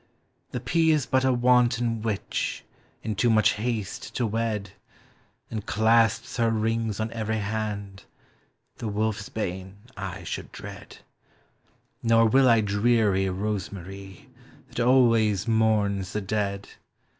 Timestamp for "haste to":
3.53-4.25